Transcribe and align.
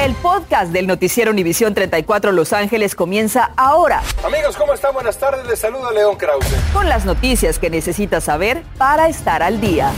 El 0.00 0.14
podcast 0.14 0.72
del 0.72 0.86
noticiero 0.86 1.30
Univisión 1.30 1.74
34 1.74 2.32
Los 2.32 2.54
Ángeles 2.54 2.94
comienza 2.94 3.50
ahora. 3.54 4.00
Amigos, 4.24 4.56
¿cómo 4.56 4.72
están? 4.72 4.94
Buenas 4.94 5.18
tardes. 5.18 5.46
Les 5.46 5.58
saluda 5.58 5.92
León 5.92 6.16
Krause. 6.16 6.56
Con 6.72 6.88
las 6.88 7.04
noticias 7.04 7.58
que 7.58 7.68
necesitas 7.68 8.24
saber 8.24 8.62
para 8.78 9.10
estar 9.10 9.42
al 9.42 9.60
día. 9.60 9.92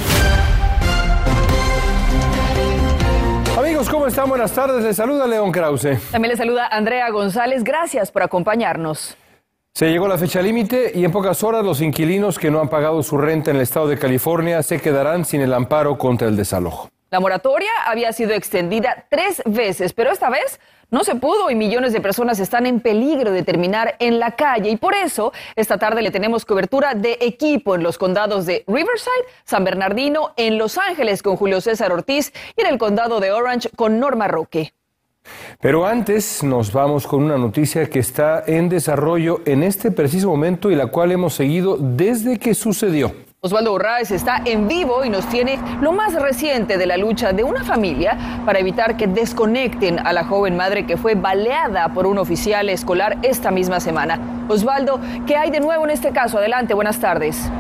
Amigos, 3.57 3.88
¿cómo 3.88 4.09
están? 4.09 4.29
Buenas 4.29 4.51
tardes. 4.51 4.83
Les 4.83 4.96
saluda 4.96 5.28
León 5.28 5.53
Krause. 5.53 6.01
También 6.10 6.32
le 6.32 6.37
saluda 6.37 6.66
Andrea 6.66 7.08
González. 7.10 7.62
Gracias 7.62 8.10
por 8.10 8.24
acompañarnos. 8.24 9.16
Se 9.72 9.88
llegó 9.88 10.08
la 10.08 10.19
fecha 10.19 10.42
límite 10.42 10.90
y 10.96 11.04
en 11.04 11.12
pocas 11.12 11.44
horas 11.44 11.64
los 11.64 11.80
inquilinos 11.80 12.40
que 12.40 12.50
no 12.50 12.60
han 12.60 12.69
pagado 12.69 13.04
su 13.04 13.19
renta 13.19 13.53
en 13.53 13.56
el 13.58 13.62
estado 13.62 13.87
de 13.87 13.96
California 13.96 14.64
se 14.64 14.80
quedarán 14.80 15.24
sin 15.24 15.42
el 15.42 15.54
amparo 15.54 15.96
contra 15.96 16.27
el 16.27 16.37
desalojo. 16.37 16.91
La 17.12 17.20
moratoria 17.20 17.69
había 17.84 18.10
sido 18.15 18.33
extendida 18.33 19.05
tres 19.10 19.42
veces, 19.45 19.92
pero 19.92 20.11
esta 20.11 20.30
vez 20.30 20.59
no 20.91 21.05
se 21.05 21.15
pudo 21.15 21.51
y 21.51 21.55
millones 21.55 21.93
de 21.93 22.01
personas 22.01 22.41
están 22.41 22.65
en 22.65 22.80
peligro 22.80 23.33
de 23.33 23.43
terminar 23.43 23.97
en 23.98 24.19
la 24.19 24.30
calle. 24.30 24.71
Y 24.71 24.79
por 24.79 24.95
eso, 24.95 25.30
esta 25.55 25.77
tarde 25.77 26.01
le 26.01 26.11
tenemos 26.11 26.47
cobertura 26.47 26.95
de 26.95 27.19
equipo 27.21 27.75
en 27.75 27.83
los 27.83 27.98
condados 27.98 28.47
de 28.47 28.65
Riverside, 28.66 29.27
San 29.45 29.62
Bernardino, 29.62 30.33
en 30.38 30.57
Los 30.57 30.79
Ángeles 30.79 31.23
con 31.23 31.37
Julio 31.37 31.61
César 31.61 31.93
Ortiz 31.93 32.33
y 32.57 32.62
en 32.62 32.69
el 32.69 32.79
condado 32.79 33.21
de 33.21 33.30
Orange 33.30 33.69
con 33.77 34.01
Norma 34.01 34.27
Roque. 34.27 34.73
Pero 35.60 35.87
antes 35.87 36.43
nos 36.43 36.73
vamos 36.73 37.07
con 37.07 37.23
una 37.24 37.37
noticia 37.37 37.91
que 37.91 37.99
está 37.99 38.43
en 38.47 38.71
desarrollo 38.71 39.43
en 39.45 39.65
este 39.65 39.91
preciso 39.91 40.29
momento 40.29 40.71
y 40.71 40.77
la 40.77 40.87
cual 40.87 41.13
hemos 41.13 41.35
seguido 41.35 41.77
desde 41.79 42.38
que 42.38 42.55
sucedió. 42.55 43.13
Osvaldo 43.45 43.73
Borraes 43.73 44.12
está 44.12 44.41
en 44.45 44.69
vivo 44.69 45.05
y 45.05 45.10
nos 45.10 45.27
tiene 45.27 45.59
lo 45.80 45.91
más 45.91 46.14
reciente 46.14 46.78
de 46.78 46.87
la 46.87 46.96
lucha 46.96 47.32
de 47.32 47.42
una 47.42 47.65
familia 47.65 48.16
para 48.46 48.60
evitar 48.60 48.96
que 48.96 49.09
desconecten 49.09 49.98
a 49.98 50.12
la 50.12 50.23
joven 50.23 50.56
madre 50.56 50.87
que 50.87 50.96
fue 50.96 51.16
baleada 51.16 51.88
por 51.88 52.06
un 52.06 52.18
oficial 52.18 52.68
escolar 52.68 53.18
esta 53.23 53.51
misma 53.51 53.80
semana. 53.80 54.45
Osvaldo, 54.46 55.01
¿qué 55.26 55.34
hay 55.34 55.51
de 55.51 55.59
nuevo 55.59 55.82
en 55.82 55.90
este 55.90 56.12
caso? 56.12 56.38
Adelante, 56.38 56.73
buenas 56.73 57.01
tardes. 57.01 57.51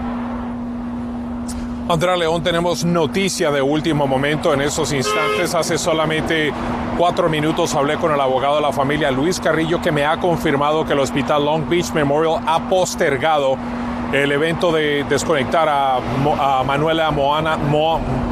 Andrea 1.88 2.14
León, 2.14 2.44
tenemos 2.44 2.84
noticia 2.84 3.50
de 3.50 3.60
último 3.60 4.06
momento 4.06 4.54
en 4.54 4.60
estos 4.60 4.92
instantes. 4.92 5.52
Hace 5.52 5.78
solamente 5.78 6.52
cuatro 6.96 7.28
minutos 7.28 7.74
hablé 7.74 7.96
con 7.96 8.12
el 8.12 8.20
abogado 8.20 8.54
de 8.54 8.62
la 8.62 8.72
familia 8.72 9.10
Luis 9.10 9.40
Carrillo 9.40 9.82
que 9.82 9.90
me 9.90 10.06
ha 10.06 10.16
confirmado 10.18 10.86
que 10.86 10.92
el 10.92 11.00
hospital 11.00 11.44
Long 11.44 11.68
Beach 11.68 11.92
Memorial 11.92 12.40
ha 12.46 12.68
postergado 12.68 13.58
el 14.12 14.30
evento 14.30 14.72
de 14.72 15.04
desconectar 15.08 15.68
a, 15.68 16.00
Manuela, 16.66 17.10
Moana, 17.10 17.56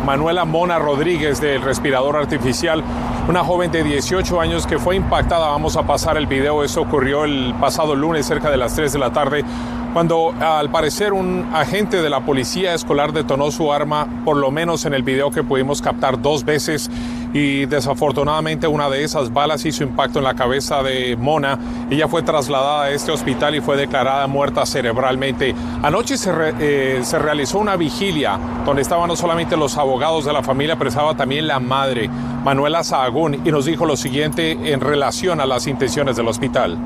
Manuela 0.05 0.45
Mona 0.45 0.79
Rodríguez 0.79 1.41
del 1.41 1.63
respirador 1.63 2.17
artificial, 2.17 2.83
una 3.29 3.43
joven 3.43 3.73
de 3.73 3.83
18 3.83 4.41
años 4.41 4.67
que 4.67 4.79
fue 4.79 4.97
impactada. 4.97 5.49
Vamos 5.49 5.77
a 5.77 5.83
pasar 5.83 6.17
el 6.19 6.27
video, 6.27 6.63
eso 6.63 6.83
ocurrió 6.83 7.25
el 7.25 7.55
pasado 7.61 7.95
lunes 7.95 8.27
cerca 8.27 8.51
de 8.51 8.59
las 8.59 8.75
3 8.75 8.93
de 8.93 8.99
la 8.99 9.13
tarde 9.13 9.45
cuando 9.93 10.33
al 10.41 10.71
parecer 10.71 11.13
un 11.13 11.49
agente 11.53 12.01
de 12.01 12.11
la 12.11 12.21
policía 12.21 12.75
escolar 12.75 13.13
detonó 13.13 13.51
su 13.51 13.73
arma, 13.73 14.07
por 14.25 14.37
lo 14.37 14.51
menos 14.51 14.85
en 14.85 14.95
el 14.95 15.03
video 15.03 15.31
que 15.31 15.43
pudimos 15.43 15.83
captar 15.83 16.21
dos 16.23 16.45
veces, 16.45 16.89
y 17.33 17.67
desafortunadamente 17.67 18.67
una 18.67 18.89
de 18.91 19.05
esas 19.05 19.33
balas 19.33 19.65
hizo 19.65 19.85
impacto 19.85 20.19
en 20.19 20.25
la 20.25 20.35
cabeza 20.35 20.83
de 20.83 21.17
Mona. 21.17 21.59
Ella 21.91 22.09
fue 22.09 22.23
trasladada 22.23 22.85
a 22.85 22.91
este 22.91 23.13
hospital 23.13 23.55
y 23.55 23.61
fue 23.61 23.77
declarada 23.77 24.27
muerta 24.27 24.67
cerebralmente. 24.67 25.55
Anoche 25.83 26.17
se, 26.17 26.31
eh, 26.61 27.01
se 27.03 27.19
realizó 27.19 27.59
una 27.59 27.77
vigilia 27.77 28.39
donde 28.65 28.83
estaban 28.83 29.09
no 29.09 29.17
solamente 29.17 29.57
los 29.57 29.77
abogados 29.77 30.25
de 30.25 30.33
la 30.33 30.43
familia, 30.43 30.77
pero 30.77 30.89
estaba 30.89 31.17
también 31.17 31.47
la 31.47 31.61
madre, 31.61 32.09
Manuela 32.45 32.83
Sahagún, 32.85 33.47
y 33.47 33.51
nos 33.51 33.65
dijo 33.65 33.87
lo 33.87 33.97
siguiente 33.97 34.53
en 34.73 34.81
relación 34.81 35.41
a 35.41 35.47
las 35.47 35.67
intenciones 35.67 36.17
del 36.17 36.29
hospital. 36.29 36.79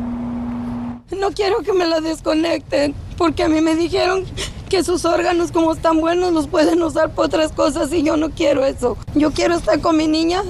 No 1.18 1.30
quiero 1.30 1.58
que 1.58 1.72
me 1.72 1.86
la 1.86 2.00
desconecten, 2.00 2.94
porque 3.16 3.44
a 3.44 3.48
mí 3.48 3.60
me 3.60 3.76
dijeron 3.76 4.24
que 4.74 4.82
sus 4.82 5.04
órganos 5.04 5.52
como 5.52 5.72
están 5.72 6.00
buenos 6.00 6.32
los 6.32 6.48
pueden 6.48 6.82
usar 6.82 7.10
por 7.10 7.26
otras 7.26 7.52
cosas 7.52 7.92
y 7.92 8.02
yo 8.02 8.16
no 8.16 8.30
quiero 8.30 8.64
eso. 8.64 8.96
Yo 9.14 9.30
quiero 9.30 9.54
estar 9.54 9.80
con 9.80 9.96
mi 9.96 10.08
niña 10.08 10.42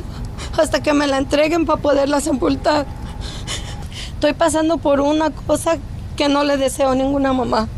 hasta 0.56 0.82
que 0.82 0.94
me 0.94 1.06
la 1.06 1.18
entreguen 1.18 1.66
para 1.66 1.82
poderla 1.82 2.22
sepultar. 2.22 2.86
Estoy 4.14 4.32
pasando 4.32 4.78
por 4.78 5.02
una 5.02 5.28
cosa 5.28 5.76
que 6.16 6.30
no 6.30 6.42
le 6.42 6.56
deseo 6.56 6.88
a 6.88 6.94
ninguna 6.94 7.34
mamá 7.34 7.68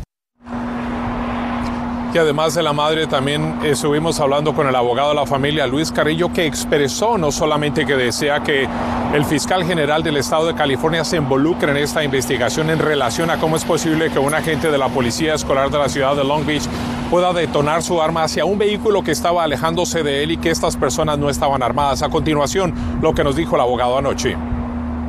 además 2.15 2.55
de 2.55 2.63
la 2.63 2.73
madre 2.73 3.05
también 3.05 3.59
estuvimos 3.63 4.19
hablando 4.19 4.53
con 4.53 4.67
el 4.67 4.75
abogado 4.75 5.09
de 5.09 5.15
la 5.15 5.25
familia 5.25 5.67
Luis 5.67 5.91
Carrillo 5.91 6.31
que 6.33 6.45
expresó 6.45 7.17
no 7.17 7.31
solamente 7.31 7.85
que 7.85 7.95
desea 7.95 8.41
que 8.41 8.67
el 9.13 9.23
fiscal 9.25 9.63
general 9.63 10.03
del 10.03 10.17
estado 10.17 10.47
de 10.47 10.55
California 10.55 11.03
se 11.03 11.17
involucre 11.17 11.71
en 11.71 11.77
esta 11.77 12.03
investigación 12.03 12.69
en 12.69 12.79
relación 12.79 13.29
a 13.29 13.37
cómo 13.37 13.55
es 13.55 13.63
posible 13.63 14.09
que 14.09 14.19
un 14.19 14.33
agente 14.33 14.71
de 14.71 14.77
la 14.77 14.89
policía 14.89 15.35
escolar 15.35 15.69
de 15.69 15.77
la 15.77 15.89
ciudad 15.89 16.15
de 16.15 16.23
Long 16.23 16.45
Beach 16.45 16.63
pueda 17.09 17.33
detonar 17.33 17.83
su 17.83 18.01
arma 18.01 18.23
hacia 18.23 18.45
un 18.45 18.57
vehículo 18.57 19.03
que 19.03 19.11
estaba 19.11 19.43
alejándose 19.43 20.03
de 20.03 20.23
él 20.23 20.31
y 20.31 20.37
que 20.37 20.49
estas 20.49 20.75
personas 20.75 21.17
no 21.17 21.29
estaban 21.29 21.63
armadas. 21.63 22.01
A 22.03 22.09
continuación, 22.09 22.73
lo 23.01 23.13
que 23.13 23.23
nos 23.23 23.35
dijo 23.35 23.55
el 23.55 23.61
abogado 23.61 23.97
anoche. 23.97 24.35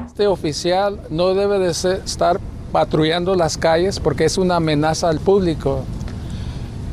Este 0.06 0.26
oficial 0.26 1.00
no 1.10 1.34
debe 1.34 1.58
de 1.58 1.70
estar 1.70 2.38
patrullando 2.72 3.34
las 3.34 3.56
calles 3.56 3.98
porque 3.98 4.24
es 4.24 4.38
una 4.38 4.56
amenaza 4.56 5.08
al 5.08 5.20
público. 5.20 5.84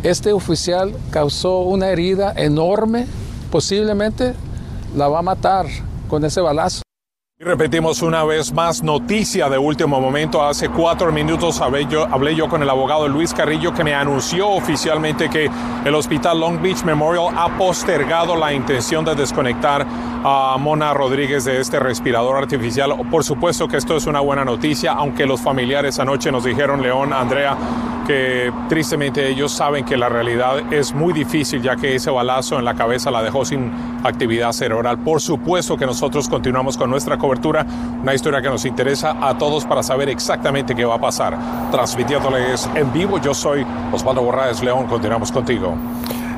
Este 0.06 0.34
oficial 0.34 0.94
causó 1.10 1.62
una 1.62 1.88
herida 1.90 2.32
enorme, 2.36 3.08
posiblemente 3.52 4.36
la 4.96 5.08
va 5.08 5.18
a 5.18 5.22
matar 5.24 5.66
con 6.08 6.24
ese 6.24 6.42
balazo. 6.42 6.84
Y 7.40 7.44
repetimos 7.44 8.04
una 8.04 8.24
vez 8.24 8.54
más, 8.54 8.84
noticia 8.84 9.50
de 9.50 9.58
último 9.58 10.00
momento. 10.00 10.46
Hace 10.46 10.70
cuatro 10.70 11.12
minutos 11.12 11.60
hablé 11.60 11.88
yo, 11.88 12.06
hablé 12.06 12.36
yo, 12.36 12.48
con 12.48 12.62
el 12.62 12.70
abogado 12.70 13.08
Luis 13.08 13.34
Carrillo 13.34 13.74
que 13.74 13.84
me 13.84 13.96
anunció 13.96 14.48
oficialmente 14.50 15.28
que 15.28 15.50
el 15.84 15.96
hospital 15.96 16.40
Long 16.40 16.62
Beach 16.62 16.84
Memorial 16.84 17.34
ha 17.36 17.58
postergado 17.58 18.36
la 18.36 18.54
intención 18.54 19.04
de 19.04 19.16
desconectar 19.16 19.88
a 20.28 20.58
Mona 20.58 20.92
Rodríguez 20.92 21.46
de 21.46 21.60
este 21.62 21.80
respirador 21.80 22.36
artificial. 22.38 22.96
Por 23.12 23.24
supuesto 23.24 23.68
que 23.68 23.78
esto 23.78 23.96
es 23.96 24.08
una 24.08 24.22
buena 24.22 24.44
noticia, 24.44 24.94
aunque 24.94 25.28
los 25.28 25.40
familiares 25.40 26.00
anoche 26.00 26.32
nos 26.32 26.44
dijeron, 26.44 26.82
León, 26.82 27.14
Andrea, 27.14 27.56
que 28.08 28.52
tristemente 28.68 29.28
ellos 29.30 29.52
saben 29.52 29.86
que 29.86 29.96
la 29.96 30.10
realidad 30.10 30.74
es 30.74 30.96
muy 30.96 31.14
difícil 31.14 31.62
ya 31.62 31.76
que 31.76 31.94
ese 31.94 32.10
balazo 32.10 32.58
en 32.58 32.66
la 32.66 32.74
cabeza 32.74 33.12
la 33.12 33.22
dejó 33.22 33.46
sin 33.46 33.72
actividad 34.04 34.52
cerebral. 34.52 34.98
Por 34.98 35.22
supuesto 35.22 35.78
que 35.78 35.86
nosotros 35.86 36.28
continuamos 36.28 36.76
con 36.76 36.90
nuestra 36.90 37.20
cobertura, 37.20 37.64
una 38.02 38.16
historia 38.16 38.42
que 38.42 38.50
nos 38.50 38.66
interesa 38.66 39.16
a 39.22 39.38
todos 39.38 39.64
para 39.66 39.84
saber 39.84 40.10
exactamente 40.10 40.74
qué 40.74 40.86
va 40.86 40.96
a 40.96 41.00
pasar. 41.00 41.38
Transmitiéndoles 41.70 42.68
en 42.74 42.92
vivo, 42.92 43.20
yo 43.22 43.36
soy 43.36 43.64
Osvaldo 43.92 44.24
Borraes 44.24 44.64
León, 44.64 44.88
continuamos 44.88 45.32
contigo. 45.32 45.76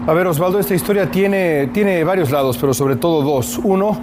A 0.07 0.13
ver, 0.13 0.25
Osvaldo, 0.25 0.57
esta 0.57 0.73
historia 0.73 1.11
tiene, 1.11 1.67
tiene 1.73 2.01
varios 2.05 2.31
lados, 2.31 2.57
pero 2.57 2.73
sobre 2.73 2.95
todo 2.95 3.21
dos. 3.23 3.59
Uno, 3.61 3.99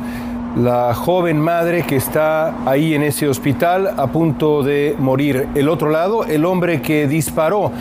la 0.54 0.92
joven 0.92 1.40
madre 1.40 1.84
que 1.86 1.96
está 1.96 2.68
ahí 2.68 2.92
en 2.92 3.02
ese 3.02 3.26
hospital 3.26 3.94
a 3.96 4.06
punto 4.08 4.62
de 4.62 4.96
morir. 4.98 5.48
El 5.54 5.66
otro 5.70 5.88
lado, 5.88 6.26
el 6.26 6.44
hombre 6.44 6.82
que 6.82 7.08
disparó. 7.08 7.72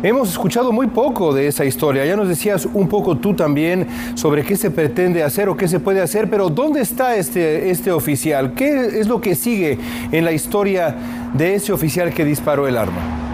Hemos 0.00 0.30
escuchado 0.30 0.70
muy 0.70 0.86
poco 0.86 1.34
de 1.34 1.48
esa 1.48 1.64
historia. 1.64 2.04
Ya 2.04 2.14
nos 2.14 2.28
decías 2.28 2.68
un 2.72 2.86
poco 2.86 3.16
tú 3.16 3.34
también 3.34 3.88
sobre 4.14 4.44
qué 4.44 4.54
se 4.54 4.70
pretende 4.70 5.24
hacer 5.24 5.48
o 5.48 5.56
qué 5.56 5.66
se 5.66 5.80
puede 5.80 6.00
hacer, 6.00 6.30
pero 6.30 6.50
¿dónde 6.50 6.82
está 6.82 7.16
este, 7.16 7.68
este 7.68 7.90
oficial? 7.90 8.54
¿Qué 8.54 9.00
es 9.00 9.08
lo 9.08 9.20
que 9.20 9.34
sigue 9.34 9.76
en 10.12 10.24
la 10.24 10.30
historia 10.30 10.94
de 11.34 11.56
ese 11.56 11.72
oficial 11.72 12.14
que 12.14 12.24
disparó 12.24 12.68
el 12.68 12.76
arma? 12.76 13.31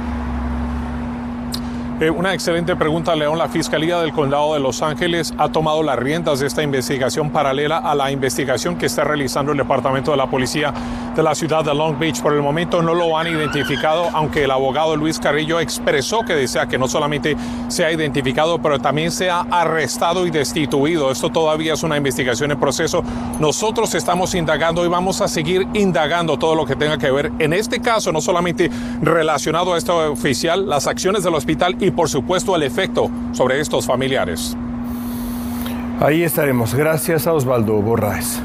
Eh, 2.00 2.10
una 2.10 2.32
excelente 2.32 2.76
pregunta, 2.76 3.16
León. 3.16 3.38
La 3.38 3.48
Fiscalía 3.48 3.98
del 3.98 4.12
Condado 4.12 4.54
de 4.54 4.60
Los 4.60 4.82
Ángeles 4.82 5.34
ha 5.36 5.48
tomado 5.48 5.82
las 5.82 5.98
riendas 5.98 6.38
de 6.38 6.47
esta 6.47 6.62
investigación 6.62 7.31
paralela 7.31 7.78
a 7.78 7.92
la 7.97 8.12
investigación 8.12 8.76
que 8.76 8.86
está 8.86 9.03
realizando 9.03 9.50
el 9.50 9.58
Departamento 9.58 10.12
de 10.12 10.17
la 10.17 10.31
Policía 10.31 10.72
de 11.19 11.25
la 11.25 11.35
ciudad 11.35 11.65
de 11.65 11.75
Long 11.75 11.99
Beach. 11.99 12.23
Por 12.23 12.32
el 12.32 12.43
momento 12.43 12.81
no 12.81 12.94
lo 12.94 13.19
han 13.19 13.26
identificado, 13.26 14.09
aunque 14.12 14.44
el 14.44 14.53
abogado 14.53 14.94
Luis 14.94 15.19
Carrillo 15.19 15.59
expresó 15.59 16.20
que 16.20 16.32
desea 16.32 16.69
que 16.69 16.79
no 16.79 16.87
solamente 16.87 17.37
sea 17.67 17.91
identificado, 17.91 18.62
pero 18.62 18.79
también 18.79 19.11
sea 19.11 19.41
arrestado 19.50 20.29
y 20.29 20.31
destituido. 20.31 21.11
Esto 21.11 21.31
todavía 21.31 21.75
es 21.75 21.82
una 21.82 21.97
investigación 21.97 22.53
en 22.53 22.61
proceso. 22.61 23.03
Nosotros 23.41 23.97
estamos 23.97 24.32
indagando 24.37 24.85
y 24.85 24.88
vamos 24.88 25.20
a 25.20 25.26
seguir 25.26 25.67
indagando 25.75 26.38
todo 26.38 26.55
lo 26.55 26.65
que 26.65 26.76
tenga 26.76 26.99
que 26.99 27.11
ver, 27.11 27.32
en 27.41 27.53
este 27.53 27.81
caso, 27.81 28.12
no 28.12 28.20
solamente 28.20 28.70
relacionado 29.03 29.75
a 29.75 29.79
este 29.79 29.91
oficial, 29.91 30.69
las 30.69 30.87
acciones 30.87 31.25
del 31.25 31.35
hospital 31.35 31.76
y 31.81 31.91
por 31.91 32.09
supuesto 32.09 32.55
el 32.55 32.62
efecto 32.62 33.11
sobre 33.32 33.59
estos 33.59 33.87
familiares. 33.87 34.56
Ahí 35.99 36.23
estaremos. 36.23 36.76
Gracias 36.76 37.26
a 37.26 37.32
Osvaldo 37.32 37.75
Borraes. 37.82 38.41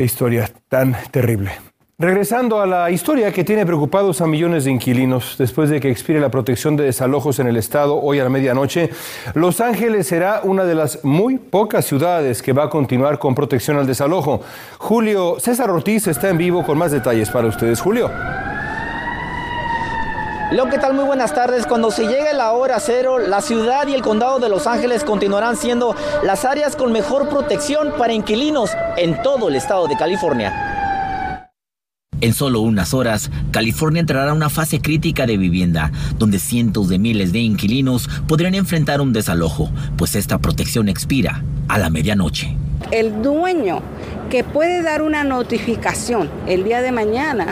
Qué 0.00 0.04
historia 0.04 0.50
tan 0.70 0.96
terrible. 1.10 1.50
Regresando 1.98 2.62
a 2.62 2.66
la 2.66 2.90
historia 2.90 3.34
que 3.34 3.44
tiene 3.44 3.66
preocupados 3.66 4.22
a 4.22 4.26
millones 4.26 4.64
de 4.64 4.70
inquilinos 4.70 5.36
después 5.36 5.68
de 5.68 5.78
que 5.78 5.90
expire 5.90 6.20
la 6.20 6.30
protección 6.30 6.74
de 6.74 6.84
desalojos 6.84 7.38
en 7.38 7.48
el 7.48 7.58
estado 7.58 8.00
hoy 8.00 8.18
a 8.18 8.24
la 8.24 8.30
medianoche, 8.30 8.88
Los 9.34 9.60
Ángeles 9.60 10.06
será 10.06 10.40
una 10.42 10.64
de 10.64 10.74
las 10.74 11.04
muy 11.04 11.36
pocas 11.36 11.84
ciudades 11.84 12.40
que 12.40 12.54
va 12.54 12.64
a 12.64 12.70
continuar 12.70 13.18
con 13.18 13.34
protección 13.34 13.76
al 13.76 13.86
desalojo. 13.86 14.40
Julio 14.78 15.36
César 15.38 15.68
Ortiz 15.68 16.06
está 16.06 16.30
en 16.30 16.38
vivo 16.38 16.64
con 16.64 16.78
más 16.78 16.92
detalles 16.92 17.28
para 17.28 17.48
ustedes. 17.48 17.78
Julio. 17.78 18.10
León, 20.50 20.68
¿qué 20.68 20.78
tal? 20.78 20.94
Muy 20.94 21.04
buenas 21.04 21.32
tardes. 21.32 21.64
Cuando 21.64 21.92
se 21.92 22.08
llegue 22.08 22.34
la 22.34 22.50
hora 22.50 22.80
cero, 22.80 23.20
la 23.20 23.40
ciudad 23.40 23.86
y 23.86 23.94
el 23.94 24.02
condado 24.02 24.40
de 24.40 24.48
Los 24.48 24.66
Ángeles 24.66 25.04
continuarán 25.04 25.56
siendo 25.56 25.94
las 26.24 26.44
áreas 26.44 26.74
con 26.74 26.90
mejor 26.90 27.28
protección 27.28 27.92
para 27.96 28.12
inquilinos 28.12 28.70
en 28.96 29.22
todo 29.22 29.48
el 29.48 29.54
estado 29.54 29.86
de 29.86 29.96
California. 29.96 31.46
En 32.20 32.34
solo 32.34 32.62
unas 32.62 32.94
horas, 32.94 33.30
California 33.52 34.00
entrará 34.00 34.32
a 34.32 34.34
una 34.34 34.50
fase 34.50 34.80
crítica 34.80 35.24
de 35.24 35.36
vivienda, 35.36 35.92
donde 36.18 36.40
cientos 36.40 36.88
de 36.88 36.98
miles 36.98 37.32
de 37.32 37.38
inquilinos 37.38 38.08
podrían 38.26 38.56
enfrentar 38.56 39.00
un 39.00 39.12
desalojo, 39.12 39.70
pues 39.96 40.16
esta 40.16 40.38
protección 40.38 40.88
expira 40.88 41.44
a 41.68 41.78
la 41.78 41.90
medianoche. 41.90 42.56
El 42.90 43.22
dueño 43.22 43.82
que 44.30 44.44
puede 44.44 44.82
dar 44.82 45.02
una 45.02 45.24
notificación 45.24 46.30
el 46.46 46.64
día 46.64 46.80
de 46.80 46.92
mañana 46.92 47.48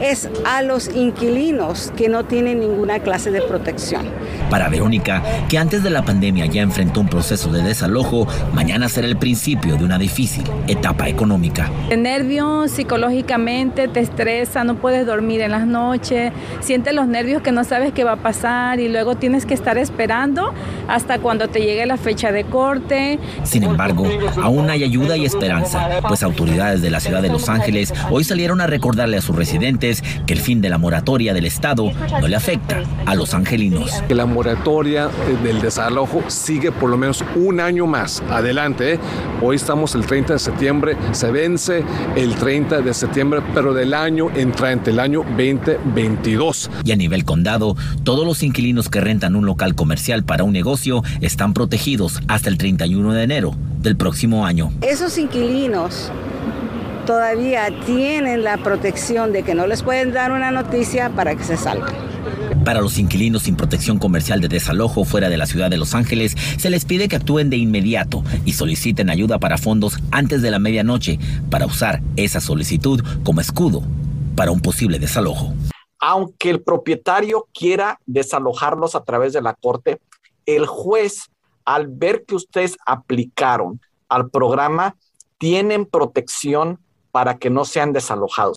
es 0.00 0.28
a 0.44 0.62
los 0.62 0.88
inquilinos 0.88 1.92
que 1.96 2.08
no 2.08 2.24
tienen 2.24 2.58
ninguna 2.58 2.98
clase 2.98 3.30
de 3.30 3.42
protección. 3.42 4.06
Para 4.50 4.68
Verónica, 4.68 5.22
que 5.48 5.58
antes 5.58 5.82
de 5.82 5.90
la 5.90 6.04
pandemia 6.04 6.46
ya 6.46 6.62
enfrentó 6.62 7.00
un 7.00 7.08
proceso 7.08 7.50
de 7.52 7.62
desalojo, 7.62 8.26
mañana 8.52 8.88
será 8.88 9.06
el 9.06 9.16
principio 9.16 9.76
de 9.76 9.84
una 9.84 9.98
difícil 9.98 10.42
etapa 10.66 11.08
económica. 11.08 11.70
El 11.90 12.02
nervio 12.02 12.66
psicológicamente 12.66 13.86
te 13.86 14.00
estresa, 14.00 14.64
no 14.64 14.76
puedes 14.76 15.06
dormir 15.06 15.40
en 15.42 15.52
las 15.52 15.66
noches, 15.66 16.32
sientes 16.60 16.94
los 16.94 17.06
nervios 17.06 17.42
que 17.42 17.52
no 17.52 17.62
sabes 17.62 17.92
qué 17.92 18.04
va 18.04 18.12
a 18.12 18.16
pasar 18.16 18.80
y 18.80 18.88
luego 18.88 19.14
tienes 19.16 19.46
que 19.46 19.54
estar 19.54 19.78
esperando 19.78 20.52
hasta 20.88 21.18
cuando 21.18 21.48
te 21.48 21.60
llegue 21.60 21.86
la 21.86 21.96
fecha 21.96 22.32
de 22.32 22.44
corte. 22.44 23.18
Sin 23.44 23.62
embargo, 23.62 24.04
aún 24.42 24.68
hay 24.68 24.82
ayuda 24.82 25.16
y 25.16 25.24
esperanza, 25.24 25.88
pues 26.08 26.21
autoridades 26.22 26.82
de 26.82 26.90
la 26.90 27.00
ciudad 27.00 27.22
de 27.22 27.28
Los 27.28 27.48
Ángeles 27.48 27.92
hoy 28.10 28.24
salieron 28.24 28.60
a 28.60 28.66
recordarle 28.66 29.16
a 29.16 29.22
sus 29.22 29.36
residentes 29.36 30.02
que 30.26 30.32
el 30.32 30.40
fin 30.40 30.60
de 30.60 30.68
la 30.68 30.78
moratoria 30.78 31.34
del 31.34 31.46
Estado 31.46 31.90
no 32.20 32.28
le 32.28 32.36
afecta 32.36 32.82
a 33.06 33.14
los 33.14 33.34
angelinos. 33.34 34.02
Que 34.08 34.14
la 34.14 34.26
moratoria 34.26 35.06
eh, 35.06 35.36
del 35.42 35.60
desalojo 35.60 36.22
sigue 36.28 36.72
por 36.72 36.90
lo 36.90 36.96
menos 36.96 37.24
un 37.36 37.60
año 37.60 37.86
más 37.86 38.22
adelante. 38.30 38.94
¿eh? 38.94 38.98
Hoy 39.40 39.56
estamos 39.56 39.94
el 39.94 40.06
30 40.06 40.34
de 40.34 40.38
septiembre, 40.38 40.96
se 41.12 41.30
vence 41.30 41.84
el 42.16 42.34
30 42.34 42.80
de 42.80 42.94
septiembre, 42.94 43.40
pero 43.54 43.74
del 43.74 43.94
año 43.94 44.30
entrante, 44.34 44.90
el 44.90 45.00
año 45.00 45.24
2022. 45.36 46.70
Y 46.84 46.92
a 46.92 46.96
nivel 46.96 47.24
condado, 47.24 47.76
todos 48.04 48.26
los 48.26 48.42
inquilinos 48.42 48.88
que 48.88 49.00
rentan 49.00 49.36
un 49.36 49.46
local 49.46 49.74
comercial 49.74 50.24
para 50.24 50.44
un 50.44 50.52
negocio 50.52 51.02
están 51.20 51.54
protegidos 51.54 52.20
hasta 52.28 52.48
el 52.48 52.58
31 52.58 53.12
de 53.12 53.22
enero 53.22 53.54
del 53.82 53.96
próximo 53.96 54.46
año. 54.46 54.72
Esos 54.80 55.18
inquilinos 55.18 56.10
todavía 57.06 57.68
tienen 57.84 58.44
la 58.44 58.58
protección 58.58 59.32
de 59.32 59.42
que 59.42 59.54
no 59.54 59.66
les 59.66 59.82
pueden 59.82 60.12
dar 60.12 60.32
una 60.32 60.50
noticia 60.50 61.10
para 61.10 61.34
que 61.34 61.44
se 61.44 61.56
salgan. 61.56 61.94
Para 62.64 62.80
los 62.80 62.98
inquilinos 62.98 63.42
sin 63.42 63.56
protección 63.56 63.98
comercial 63.98 64.40
de 64.40 64.46
desalojo 64.46 65.04
fuera 65.04 65.28
de 65.28 65.36
la 65.36 65.46
ciudad 65.46 65.68
de 65.68 65.76
Los 65.76 65.94
Ángeles, 65.94 66.36
se 66.58 66.70
les 66.70 66.84
pide 66.84 67.08
que 67.08 67.16
actúen 67.16 67.50
de 67.50 67.56
inmediato 67.56 68.22
y 68.44 68.52
soliciten 68.52 69.10
ayuda 69.10 69.40
para 69.40 69.58
fondos 69.58 69.98
antes 70.12 70.42
de 70.42 70.50
la 70.52 70.60
medianoche 70.60 71.18
para 71.50 71.66
usar 71.66 72.02
esa 72.16 72.40
solicitud 72.40 73.02
como 73.24 73.40
escudo 73.40 73.82
para 74.36 74.52
un 74.52 74.60
posible 74.60 75.00
desalojo. 75.00 75.54
Aunque 75.98 76.50
el 76.50 76.62
propietario 76.62 77.48
quiera 77.52 77.98
desalojarlos 78.06 78.94
a 78.94 79.02
través 79.02 79.32
de 79.32 79.42
la 79.42 79.54
corte, 79.54 80.00
el 80.46 80.66
juez, 80.66 81.30
al 81.64 81.88
ver 81.88 82.24
que 82.24 82.34
ustedes 82.34 82.76
aplicaron 82.86 83.80
al 84.08 84.30
programa, 84.30 84.96
tienen 85.38 85.86
protección 85.86 86.78
para 87.10 87.38
que 87.38 87.50
no 87.50 87.64
sean 87.64 87.92
desalojados. 87.92 88.56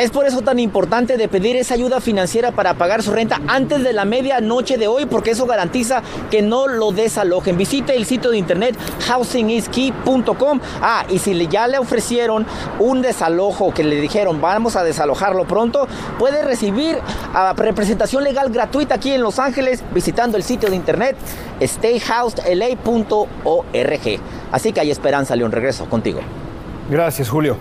Es 0.00 0.10
por 0.10 0.24
eso 0.24 0.40
tan 0.40 0.58
importante 0.58 1.18
de 1.18 1.28
pedir 1.28 1.56
esa 1.56 1.74
ayuda 1.74 2.00
financiera 2.00 2.52
para 2.52 2.72
pagar 2.72 3.02
su 3.02 3.12
renta 3.12 3.42
antes 3.46 3.84
de 3.84 3.92
la 3.92 4.06
medianoche 4.06 4.78
de 4.78 4.88
hoy, 4.88 5.04
porque 5.04 5.32
eso 5.32 5.44
garantiza 5.44 6.02
que 6.30 6.40
no 6.40 6.68
lo 6.68 6.90
desalojen. 6.90 7.58
Visite 7.58 7.94
el 7.94 8.06
sitio 8.06 8.30
de 8.30 8.38
internet 8.38 8.78
housingiskey.com. 9.06 10.60
Ah, 10.80 11.04
y 11.10 11.18
si 11.18 11.46
ya 11.48 11.68
le 11.68 11.78
ofrecieron 11.78 12.46
un 12.78 13.02
desalojo, 13.02 13.74
que 13.74 13.84
le 13.84 14.00
dijeron 14.00 14.40
vamos 14.40 14.74
a 14.74 14.84
desalojarlo 14.84 15.46
pronto, 15.46 15.86
puede 16.18 16.42
recibir 16.44 16.96
ah, 17.34 17.52
representación 17.54 18.24
legal 18.24 18.48
gratuita 18.48 18.94
aquí 18.94 19.12
en 19.12 19.20
Los 19.20 19.38
Ángeles 19.38 19.84
visitando 19.92 20.38
el 20.38 20.44
sitio 20.44 20.70
de 20.70 20.76
internet 20.76 21.14
stayhousedla.org. 21.60 24.20
Así 24.50 24.72
que 24.72 24.80
hay 24.80 24.90
esperanza, 24.90 25.36
León. 25.36 25.52
Regreso 25.52 25.84
contigo. 25.90 26.20
Gracias, 26.88 27.28
Julio. 27.28 27.58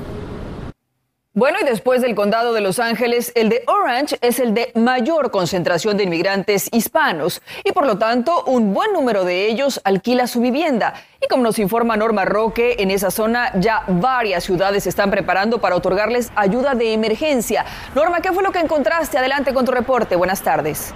Bueno, 1.39 1.57
y 1.61 1.63
después 1.63 2.01
del 2.01 2.15
condado 2.15 2.51
de 2.51 2.59
Los 2.59 2.79
Ángeles, 2.79 3.31
el 3.33 3.47
de 3.47 3.63
Orange 3.65 4.17
es 4.19 4.41
el 4.41 4.53
de 4.53 4.73
mayor 4.75 5.31
concentración 5.31 5.95
de 5.95 6.03
inmigrantes 6.03 6.67
hispanos 6.73 7.41
y 7.63 7.71
por 7.71 7.85
lo 7.85 7.97
tanto 7.97 8.43
un 8.43 8.73
buen 8.73 8.91
número 8.91 9.23
de 9.23 9.47
ellos 9.47 9.79
alquila 9.85 10.27
su 10.27 10.41
vivienda. 10.41 10.95
Y 11.23 11.29
como 11.29 11.43
nos 11.43 11.57
informa 11.57 11.95
Norma 11.95 12.25
Roque, 12.25 12.75
en 12.79 12.91
esa 12.91 13.09
zona 13.09 13.53
ya 13.57 13.83
varias 13.87 14.43
ciudades 14.43 14.85
están 14.85 15.11
preparando 15.11 15.59
para 15.59 15.77
otorgarles 15.77 16.29
ayuda 16.35 16.75
de 16.75 16.91
emergencia. 16.91 17.63
Norma, 17.95 18.19
¿qué 18.19 18.33
fue 18.33 18.43
lo 18.43 18.51
que 18.51 18.59
encontraste? 18.59 19.17
Adelante 19.17 19.53
con 19.53 19.63
tu 19.63 19.71
reporte. 19.71 20.17
Buenas 20.17 20.41
tardes. 20.41 20.93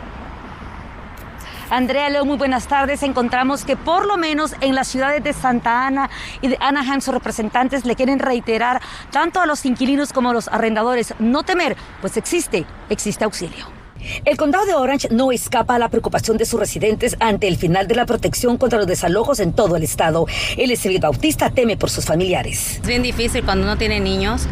Andrea 1.70 2.10
Leo, 2.10 2.26
muy 2.26 2.38
buenas 2.38 2.68
tardes. 2.68 3.04
Encontramos 3.04 3.66
que 3.66 3.76
por 3.76 4.06
lo 4.06 4.18
menos 4.18 4.56
en 4.62 4.76
las 4.76 4.88
ciudades 4.88 5.24
de 5.24 5.34
Santa 5.34 5.88
Ana 5.88 6.10
y 6.42 6.50
de 6.50 6.58
Anaheim 6.60 7.02
sus 7.02 7.14
representantes 7.14 7.86
le 7.86 7.96
quieren 7.96 8.20
reiterar 8.20 8.82
tanto 9.12 9.40
a 9.40 9.46
los 9.46 9.66
inquilinos 9.66 10.14
como 10.14 10.30
a 10.30 10.34
los 10.34 10.48
arrendadores 10.48 11.14
no 11.20 11.44
temer, 11.44 11.76
pues 12.02 12.18
existe, 12.18 12.66
existe 12.90 13.24
auxilio. 13.24 13.66
El 14.26 14.36
condado 14.36 14.66
de 14.66 14.74
Orange 14.74 15.08
no 15.12 15.32
escapa 15.32 15.76
a 15.76 15.80
la 15.80 15.90
preocupación 15.90 16.38
de 16.38 16.46
sus 16.46 16.60
residentes 16.60 17.16
ante 17.20 17.48
el 17.48 17.56
final 17.56 17.88
de 17.88 17.96
la 17.96 18.06
protección 18.06 18.58
contra 18.58 18.78
los 18.78 18.88
desalojos 18.88 19.40
en 19.40 19.54
todo 19.54 19.78
el 19.78 19.84
estado. 19.84 20.26
El 20.58 20.72
Estrella 20.72 21.00
Bautista 21.00 21.50
teme 21.52 21.78
por 21.78 21.90
sus 21.90 22.06
familiares. 22.06 22.80
Es 22.82 22.88
bien 22.88 23.02
difícil 23.02 23.44
cuando 23.46 23.64
uno 23.64 23.78
tiene 23.78 24.02
niños 24.02 24.46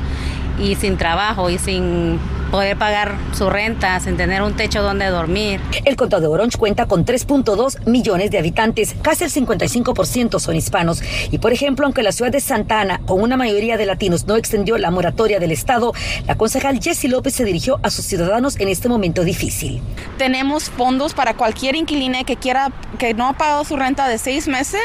y 0.58 0.76
sin 0.76 0.98
trabajo 0.98 1.50
y 1.50 1.58
sin 1.58 2.20
poder 2.52 2.78
pagar 2.78 3.16
su 3.34 3.50
renta, 3.50 4.00
sin 4.00 4.18
tener 4.18 4.42
un 4.42 4.56
techo 4.56 4.84
donde 4.84 5.08
dormir. 5.08 5.62
El 5.86 5.96
condado 5.96 6.22
de 6.22 6.28
Orange 6.28 6.58
cuenta 6.58 6.86
con 6.86 7.06
3.2 7.06 7.88
millones 7.88 8.30
de 8.30 8.38
habitantes, 8.38 8.96
casi 9.02 9.24
el 9.24 9.32
55% 9.32 10.40
son 10.40 10.56
hispanos. 10.56 11.02
Y 11.32 11.38
por 11.38 11.54
ejemplo, 11.54 11.86
aunque 11.86 12.04
la 12.04 12.12
ciudad 12.12 12.32
de 12.32 12.42
Santa 12.42 12.82
Ana, 12.82 13.00
con 13.06 13.22
una 13.22 13.38
mayoría 13.38 13.78
de 13.78 13.86
latinos, 13.86 14.28
no 14.28 14.36
extendió 14.36 14.78
la 14.78 14.92
moratoria 14.92 15.40
del 15.40 15.52
Estado, 15.52 15.94
la 16.28 16.36
concejal 16.36 16.80
Jessie 16.82 17.10
López 17.10 17.34
se 17.34 17.46
dirigió 17.46 17.80
a 17.84 17.90
sus 17.90 18.06
ciudadanos 18.06 18.60
en 18.60 18.68
este 18.68 18.90
momento 18.90 19.24
difícil. 19.24 19.82
Tenemos 20.18 20.70
fondos 20.70 21.14
para 21.14 21.34
cualquier 21.36 21.76
inquilino 21.76 22.12
que 22.26 22.36
quiera, 22.36 22.72
que 23.00 23.14
no 23.14 23.28
ha 23.28 23.34
pagado 23.34 23.64
su 23.64 23.78
renta 23.78 24.08
de 24.08 24.18
seis 24.18 24.48
meses 24.48 24.82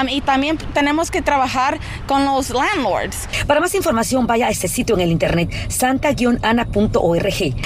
um, 0.00 0.08
y 0.08 0.22
también 0.22 0.56
tenemos 0.72 1.10
que 1.10 1.20
trabajar 1.20 1.78
con 2.06 2.24
los 2.24 2.50
landlords. 2.50 3.28
Para 3.46 3.60
más 3.60 3.74
información, 3.74 4.26
vaya 4.26 4.46
a 4.46 4.50
este 4.50 4.68
sitio 4.68 4.94
en 4.94 5.02
el 5.02 5.10
internet 5.10 5.50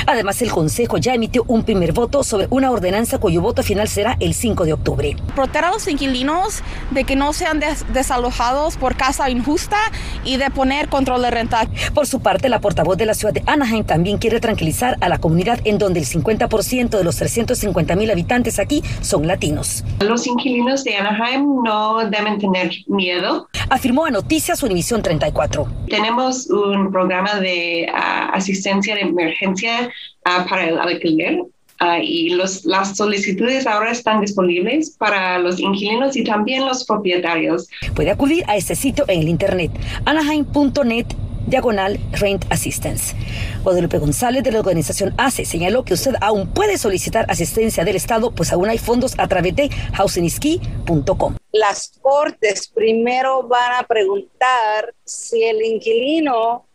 Además, 0.06 0.42
el 0.42 0.50
Consejo 0.50 0.98
ya 0.98 1.14
emitió 1.14 1.44
un 1.46 1.64
primer 1.64 1.92
voto 1.92 2.22
sobre 2.22 2.46
una 2.50 2.70
ordenanza 2.70 3.18
cuyo 3.18 3.40
voto 3.40 3.62
final 3.62 3.88
será 3.88 4.16
el 4.20 4.34
5 4.34 4.64
de 4.64 4.72
octubre. 4.72 5.16
Proteger 5.34 5.64
a 5.64 5.70
los 5.72 5.86
inquilinos 5.88 6.62
de 6.90 7.04
que 7.04 7.16
no 7.16 7.32
sean 7.32 7.60
desalojados 7.92 8.76
por 8.76 8.96
casa 8.96 9.30
injusta 9.30 9.76
y 10.24 10.36
de 10.36 10.50
poner 10.50 10.88
control 10.88 11.22
de 11.22 11.30
renta. 11.30 11.68
Por 11.94 12.06
su 12.06 12.20
parte, 12.20 12.48
la 12.48 12.60
portavoz 12.60 12.96
de 12.96 13.06
la 13.06 13.14
ciudad 13.14 13.34
de 13.34 13.42
Anaheim 13.46 13.84
también 13.84 14.18
quiere 14.18 14.40
tranquilizar 14.40 14.96
a 15.00 15.08
la 15.08 15.18
comunidad 15.18 15.60
en 15.64 15.78
donde 15.78 16.00
el 16.00 16.06
50% 16.06 16.90
de 16.90 17.04
los 17.04 17.16
350 17.16 17.96
mil 17.96 18.10
habitantes 18.10 18.58
aquí 18.58 18.82
son 19.00 19.26
latinos. 19.26 19.84
Los 20.00 20.26
inquilinos 20.26 20.84
de 20.84 20.96
Anaheim 20.96 21.62
no 21.64 21.98
deben 22.08 22.38
tener 22.38 22.70
miedo. 22.86 23.48
Afirmó 23.68 24.04
a 24.06 24.10
Noticias 24.10 24.62
Univisión 24.62 25.02
34. 25.02 25.66
Tenemos 25.88 26.48
un 26.50 26.90
programa 26.90 27.36
de 27.36 27.86
ah, 27.94 28.30
asistencia 28.32 28.94
de 28.94 29.04
emergencia 29.10 29.90
ah, 30.24 30.46
para 30.48 30.68
el 30.68 30.78
alquiler. 30.78 31.40
Uh, 31.82 31.98
y 32.02 32.28
los, 32.30 32.66
las 32.66 32.94
solicitudes 32.94 33.66
ahora 33.66 33.90
están 33.90 34.20
disponibles 34.20 34.90
para 34.98 35.38
los 35.38 35.58
inquilinos 35.58 36.14
y 36.14 36.24
también 36.24 36.66
los 36.66 36.84
propietarios. 36.84 37.68
Puede 37.94 38.10
acudir 38.10 38.44
a 38.48 38.56
este 38.56 38.74
sitio 38.74 39.06
en 39.08 39.20
el 39.20 39.28
internet 39.30 39.70
anaheim.net 40.04 41.06
diagonal 41.50 41.98
Rent 42.12 42.44
Assistance. 42.50 43.14
Guadalupe 43.62 43.98
González 43.98 44.42
de 44.42 44.52
la 44.52 44.60
organización 44.60 45.14
ACE 45.18 45.44
señaló 45.44 45.84
que 45.84 45.94
usted 45.94 46.14
aún 46.20 46.48
puede 46.48 46.78
solicitar 46.78 47.26
asistencia 47.28 47.84
del 47.84 47.96
Estado, 47.96 48.30
pues 48.30 48.52
aún 48.52 48.68
hay 48.68 48.78
fondos 48.78 49.18
a 49.18 49.28
través 49.28 49.56
de 49.56 49.70
housingski.com. 49.94 51.36
Las 51.52 51.98
cortes 52.00 52.68
primero 52.68 53.46
van 53.48 53.72
a 53.80 53.82
preguntar 53.82 54.94
si 55.04 55.42
el 55.42 55.62
inquilino 55.62 56.66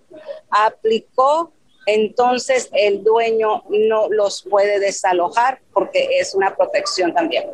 aplicó, 0.50 1.54
entonces 1.86 2.70
el 2.74 3.04
dueño 3.04 3.64
no 3.70 4.10
los 4.10 4.44
puede 4.50 4.80
desalojar 4.80 5.60
porque 5.74 6.20
es 6.20 6.34
una 6.34 6.56
protección 6.56 7.14
también. 7.14 7.46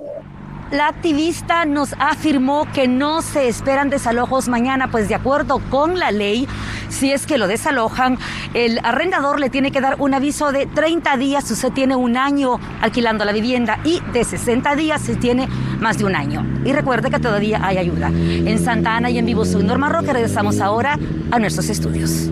La 0.71 0.87
activista 0.87 1.65
nos 1.65 1.93
afirmó 1.99 2.65
que 2.73 2.87
no 2.87 3.21
se 3.21 3.49
esperan 3.49 3.89
desalojos 3.89 4.47
mañana, 4.47 4.89
pues 4.89 5.09
de 5.09 5.15
acuerdo 5.15 5.61
con 5.69 5.99
la 5.99 6.11
ley, 6.11 6.47
si 6.87 7.11
es 7.11 7.25
que 7.27 7.37
lo 7.37 7.49
desalojan, 7.49 8.17
el 8.53 8.79
arrendador 8.81 9.41
le 9.41 9.49
tiene 9.49 9.73
que 9.73 9.81
dar 9.81 9.97
un 9.99 10.13
aviso 10.13 10.53
de 10.53 10.67
30 10.67 11.17
días 11.17 11.43
si 11.43 11.55
usted 11.55 11.73
tiene 11.73 11.97
un 11.97 12.15
año 12.15 12.57
alquilando 12.79 13.25
la 13.25 13.33
vivienda 13.33 13.81
y 13.83 13.99
de 14.13 14.23
60 14.23 14.73
días 14.77 15.01
si 15.01 15.15
tiene 15.15 15.49
más 15.81 15.97
de 15.97 16.05
un 16.05 16.15
año. 16.15 16.45
Y 16.63 16.71
recuerde 16.71 17.09
que 17.09 17.19
todavía 17.19 17.59
hay 17.61 17.77
ayuda. 17.77 18.07
En 18.07 18.57
Santa 18.57 18.95
Ana 18.95 19.09
y 19.09 19.17
en 19.17 19.25
vivo 19.25 19.43
soy 19.43 19.63
Norma 19.63 19.89
Roque, 19.89 20.13
regresamos 20.13 20.61
ahora 20.61 20.97
a 21.31 21.39
nuestros 21.39 21.67
estudios. 21.67 22.29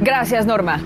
Gracias, 0.00 0.46
Norma. 0.46 0.80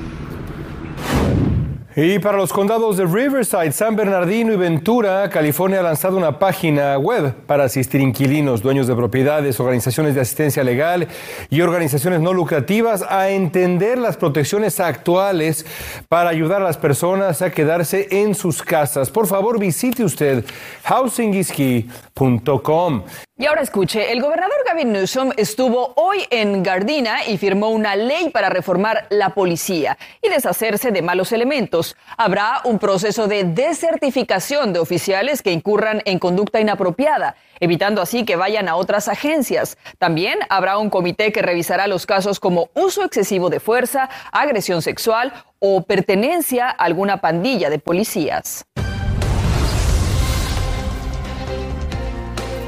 Y 1.97 2.19
para 2.19 2.37
los 2.37 2.53
condados 2.53 2.97
de 2.97 3.07
Riverside, 3.07 3.71
San 3.71 3.95
Bernardino 3.95 4.53
y 4.53 4.57
Ventura, 4.57 5.31
California 5.31 5.79
ha 5.79 5.85
lanzado 5.85 6.17
una 6.17 6.41
página 6.41 6.99
web 6.99 7.33
para 7.47 7.63
asistir 7.63 8.01
inquilinos, 8.01 8.63
dueños 8.63 8.89
de 8.89 8.97
propiedades, 8.97 9.61
organizaciones 9.61 10.17
de 10.17 10.23
asistencia 10.23 10.65
legal 10.65 11.07
y 11.51 11.61
organizaciones 11.61 12.21
no 12.21 12.33
lucrativas 12.33 13.05
a 13.09 13.31
entender 13.31 13.99
las 13.99 14.17
protecciones 14.17 14.81
actuales 14.81 15.65
para 16.09 16.31
ayudar 16.31 16.63
a 16.63 16.65
las 16.65 16.79
personas 16.79 17.43
a 17.43 17.53
quedarse 17.53 18.09
en 18.11 18.35
sus 18.35 18.61
casas. 18.61 19.11
Por 19.11 19.29
favor, 19.29 19.61
visite 19.61 20.03
usted 20.03 20.45
housingisky.com. 20.89 23.03
Y 23.37 23.47
ahora 23.47 23.63
escuche, 23.63 24.13
el 24.13 24.23
gobernador 24.23 24.55
Gavin 24.65 24.93
Newsom 24.93 25.33
estuvo 25.37 25.93
hoy 25.97 26.25
en 26.31 26.63
Gardina 26.63 27.27
y 27.27 27.37
firmó 27.37 27.71
una 27.71 27.97
ley 27.97 28.31
para 28.31 28.49
reformar 28.49 29.09
la 29.11 29.31
policía 29.31 29.99
y 30.23 30.29
deshacerse 30.29 30.93
de 30.93 31.03
malos 31.03 31.33
elementos. 31.33 31.97
Habrá 32.17 32.61
un 32.63 32.79
proceso 32.79 33.27
de 33.27 33.43
desertificación 33.43 34.73
de 34.73 34.79
oficiales 34.79 35.43
que 35.43 35.51
incurran 35.51 36.01
en 36.05 36.21
conducta 36.21 36.61
inapropiada, 36.61 37.35
evitando 37.59 38.01
así 38.01 38.25
que 38.25 38.37
vayan 38.37 38.69
a 38.69 38.77
otras 38.77 39.09
agencias. 39.09 39.79
También 39.99 40.39
habrá 40.49 40.79
un 40.79 40.89
comité 40.89 41.33
que 41.33 41.43
revisará 41.43 41.89
los 41.89 42.07
casos 42.07 42.39
como 42.39 42.69
uso 42.75 43.03
excesivo 43.03 43.51
de 43.51 43.59
fuerza, 43.59 44.11
agresión 44.31 44.81
sexual 44.81 45.33
o 45.59 45.83
pertenencia 45.83 46.69
a 46.69 46.85
alguna 46.85 47.21
pandilla 47.21 47.69
de 47.69 47.81
policías. 47.81 48.65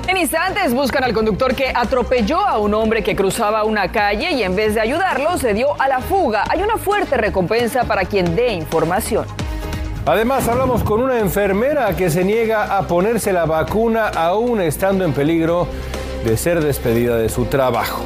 En 0.09 0.17
instantes 0.17 0.73
buscan 0.73 1.03
al 1.03 1.13
conductor 1.13 1.57
que 1.57 1.73
atropelló 1.75 2.39
a 2.39 2.59
un 2.59 2.75
hombre 2.75 3.03
que 3.03 3.17
cruzaba 3.17 3.65
una 3.65 3.91
calle 3.91 4.31
y 4.31 4.45
en 4.45 4.55
vez 4.55 4.77
de 4.77 4.81
ayudarlo 4.81 5.37
se 5.37 5.53
dio 5.53 5.81
a 5.81 5.89
la 5.89 6.01
fuga. 6.01 6.45
Hay 6.49 6.63
una 6.63 6.77
fuerte 6.77 7.17
recompensa 7.17 7.83
para 7.83 8.05
quien 8.05 8.37
dé 8.37 8.53
información. 8.53 9.27
Además, 10.07 10.47
hablamos 10.47 10.85
con 10.85 11.03
una 11.03 11.19
enfermera 11.19 11.97
que 11.97 12.09
se 12.09 12.23
niega 12.23 12.79
a 12.79 12.87
ponerse 12.87 13.33
la 13.33 13.47
vacuna 13.47 14.07
aún 14.07 14.61
estando 14.61 15.05
en 15.05 15.13
peligro 15.13 15.67
de 16.25 16.37
ser 16.37 16.63
despedida 16.63 17.17
de 17.17 17.29
su 17.29 17.47
trabajo. 17.47 18.05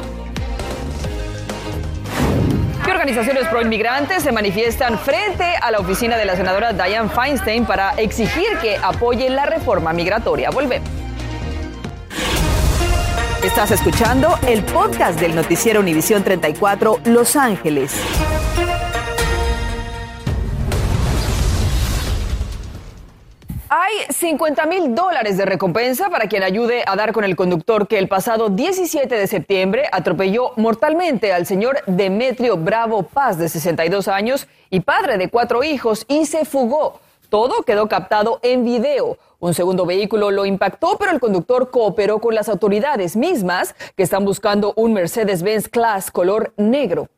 ¿Qué 2.83 2.91
organizaciones 2.91 3.47
pro-inmigrantes 3.47 4.23
se 4.23 4.31
manifiestan 4.31 4.97
frente 4.97 5.45
a 5.61 5.69
la 5.69 5.77
oficina 5.77 6.17
de 6.17 6.25
la 6.25 6.35
senadora 6.35 6.73
Dianne 6.73 7.09
Feinstein 7.09 7.65
para 7.65 7.91
exigir 7.91 8.57
que 8.59 8.77
apoye 8.77 9.29
la 9.29 9.45
reforma 9.45 9.93
migratoria? 9.93 10.49
Volvemos. 10.49 11.00
Estás 13.43 13.71
escuchando 13.71 14.37
el 14.47 14.63
podcast 14.63 15.19
del 15.19 15.33
noticiero 15.33 15.79
Univisión 15.79 16.23
34 16.23 16.99
Los 17.05 17.35
Ángeles. 17.35 17.91
Hay 23.67 23.93
50 24.11 24.65
mil 24.67 24.93
dólares 24.93 25.37
de 25.37 25.45
recompensa 25.45 26.11
para 26.11 26.27
quien 26.27 26.43
ayude 26.43 26.83
a 26.85 26.95
dar 26.95 27.13
con 27.13 27.23
el 27.23 27.35
conductor 27.35 27.87
que 27.87 27.97
el 27.97 28.07
pasado 28.07 28.49
17 28.49 29.15
de 29.15 29.25
septiembre 29.25 29.85
atropelló 29.91 30.51
mortalmente 30.57 31.33
al 31.33 31.47
señor 31.47 31.79
Demetrio 31.87 32.57
Bravo 32.57 33.01
Paz, 33.01 33.39
de 33.39 33.49
62 33.49 34.07
años 34.07 34.47
y 34.69 34.81
padre 34.81 35.17
de 35.17 35.29
cuatro 35.29 35.63
hijos, 35.63 36.05
y 36.07 36.27
se 36.27 36.45
fugó. 36.45 36.99
Todo 37.29 37.63
quedó 37.63 37.89
captado 37.89 38.39
en 38.43 38.63
video. 38.63 39.17
Un 39.41 39.55
segundo 39.55 39.87
vehículo 39.87 40.29
lo 40.29 40.45
impactó, 40.45 40.97
pero 40.99 41.11
el 41.11 41.19
conductor 41.19 41.71
cooperó 41.71 42.19
con 42.19 42.35
las 42.35 42.47
autoridades 42.47 43.15
mismas 43.15 43.73
que 43.95 44.03
están 44.03 44.23
buscando 44.23 44.71
un 44.75 44.93
Mercedes-Benz 44.93 45.67
Class 45.67 46.11
color 46.11 46.53
negro. 46.57 47.09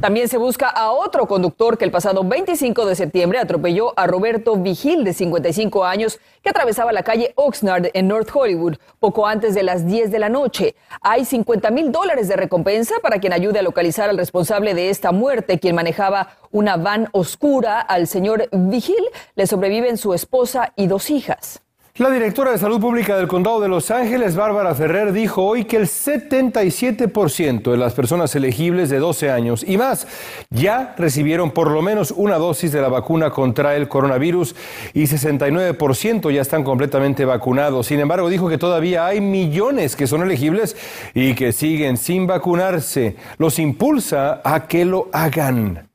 También 0.00 0.28
se 0.28 0.38
busca 0.38 0.66
a 0.66 0.92
otro 0.92 1.28
conductor 1.28 1.76
que 1.76 1.84
el 1.84 1.90
pasado 1.90 2.24
25 2.24 2.86
de 2.86 2.94
septiembre 2.94 3.38
atropelló 3.38 3.92
a 3.98 4.06
Roberto 4.06 4.56
Vigil, 4.56 5.04
de 5.04 5.12
55 5.12 5.84
años, 5.84 6.18
que 6.42 6.48
atravesaba 6.48 6.90
la 6.90 7.02
calle 7.02 7.34
Oxnard 7.34 7.90
en 7.92 8.08
North 8.08 8.30
Hollywood 8.32 8.76
poco 8.98 9.26
antes 9.26 9.54
de 9.54 9.62
las 9.62 9.84
10 9.86 10.10
de 10.10 10.18
la 10.18 10.30
noche. 10.30 10.74
Hay 11.02 11.26
50 11.26 11.70
mil 11.70 11.92
dólares 11.92 12.28
de 12.28 12.36
recompensa 12.36 12.94
para 13.02 13.18
quien 13.18 13.34
ayude 13.34 13.58
a 13.58 13.62
localizar 13.62 14.08
al 14.08 14.16
responsable 14.16 14.72
de 14.72 14.88
esta 14.88 15.12
muerte, 15.12 15.58
quien 15.58 15.74
manejaba 15.74 16.38
una 16.50 16.78
van 16.78 17.08
oscura. 17.12 17.78
Al 17.78 18.06
señor 18.06 18.48
Vigil 18.52 19.04
le 19.34 19.46
sobreviven 19.46 19.98
su 19.98 20.14
esposa 20.14 20.72
y 20.76 20.86
dos 20.86 21.10
hijas. 21.10 21.60
La 22.00 22.08
directora 22.08 22.52
de 22.52 22.56
Salud 22.56 22.80
Pública 22.80 23.18
del 23.18 23.28
Condado 23.28 23.60
de 23.60 23.68
Los 23.68 23.90
Ángeles, 23.90 24.34
Bárbara 24.34 24.74
Ferrer, 24.74 25.12
dijo 25.12 25.44
hoy 25.44 25.66
que 25.66 25.76
el 25.76 25.82
77% 25.82 27.70
de 27.70 27.76
las 27.76 27.92
personas 27.92 28.34
elegibles 28.34 28.88
de 28.88 28.98
12 28.98 29.30
años 29.30 29.62
y 29.68 29.76
más 29.76 30.06
ya 30.48 30.94
recibieron 30.96 31.50
por 31.50 31.70
lo 31.70 31.82
menos 31.82 32.10
una 32.16 32.38
dosis 32.38 32.72
de 32.72 32.80
la 32.80 32.88
vacuna 32.88 33.28
contra 33.28 33.76
el 33.76 33.86
coronavirus 33.86 34.56
y 34.94 35.02
69% 35.02 36.32
ya 36.32 36.40
están 36.40 36.64
completamente 36.64 37.26
vacunados. 37.26 37.88
Sin 37.88 38.00
embargo, 38.00 38.30
dijo 38.30 38.48
que 38.48 38.56
todavía 38.56 39.04
hay 39.04 39.20
millones 39.20 39.94
que 39.94 40.06
son 40.06 40.22
elegibles 40.22 40.78
y 41.12 41.34
que 41.34 41.52
siguen 41.52 41.98
sin 41.98 42.26
vacunarse. 42.26 43.16
Los 43.36 43.58
impulsa 43.58 44.40
a 44.42 44.66
que 44.66 44.86
lo 44.86 45.10
hagan. 45.12 45.89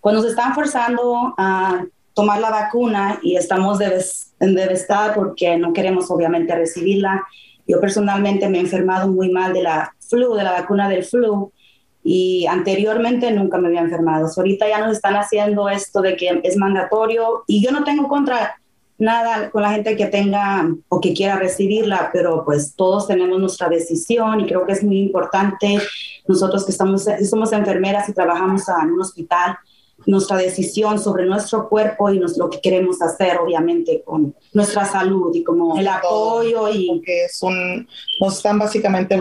cuando 0.00 0.22
se 0.22 0.28
están 0.28 0.54
forzando 0.54 1.34
a 1.38 1.84
tomar 2.14 2.40
la 2.40 2.50
vacuna 2.50 3.18
y 3.22 3.36
estamos 3.36 3.78
devestados 3.78 5.14
porque 5.14 5.56
no 5.58 5.72
queremos 5.72 6.10
obviamente 6.10 6.54
recibirla. 6.54 7.24
Yo 7.66 7.80
personalmente 7.80 8.48
me 8.48 8.58
he 8.58 8.60
enfermado 8.60 9.08
muy 9.08 9.30
mal 9.30 9.52
de 9.52 9.62
la 9.62 9.94
flu, 10.08 10.34
de 10.34 10.44
la 10.44 10.52
vacuna 10.52 10.88
del 10.88 11.04
flu, 11.04 11.52
y 12.04 12.46
anteriormente 12.46 13.30
nunca 13.32 13.58
me 13.58 13.68
había 13.68 13.80
enfermado. 13.80 14.28
So, 14.28 14.42
ahorita 14.42 14.68
ya 14.68 14.78
nos 14.78 14.92
están 14.92 15.14
haciendo 15.16 15.68
esto 15.68 16.02
de 16.02 16.16
que 16.16 16.40
es 16.44 16.56
mandatorio 16.56 17.44
y 17.46 17.64
yo 17.64 17.72
no 17.72 17.82
tengo 17.82 18.06
contra 18.08 18.60
nada 18.98 19.50
con 19.50 19.62
la 19.62 19.72
gente 19.72 19.96
que 19.96 20.06
tenga 20.06 20.68
o 20.88 21.00
que 21.00 21.14
quiera 21.14 21.36
recibirla, 21.36 22.10
pero 22.12 22.44
pues 22.44 22.74
todos 22.76 23.06
tenemos 23.06 23.38
nuestra 23.40 23.68
decisión 23.68 24.40
y 24.40 24.46
creo 24.46 24.64
que 24.64 24.72
es 24.72 24.84
muy 24.84 24.98
importante 24.98 25.78
nosotros 26.26 26.64
que 26.64 26.72
estamos, 26.72 27.06
somos 27.28 27.52
enfermeras 27.52 28.08
y 28.08 28.14
trabajamos 28.14 28.62
en 28.68 28.92
un 28.92 29.00
hospital, 29.00 29.56
nuestra 30.06 30.36
decisión 30.36 30.98
sobre 30.98 31.24
nuestro 31.24 31.68
cuerpo 31.68 32.10
y 32.10 32.18
lo 32.18 32.50
que 32.50 32.60
queremos 32.60 33.00
hacer, 33.00 33.38
obviamente, 33.38 34.02
con 34.04 34.34
nuestra 34.52 34.84
salud 34.84 35.34
y 35.34 35.42
como 35.42 35.78
el 35.78 35.86
apoyo 35.88 36.68
y... 36.68 37.00
Que 37.04 37.26
son, 37.32 37.86
nos 38.20 38.36
están 38.36 38.58
básicamente 38.58 39.18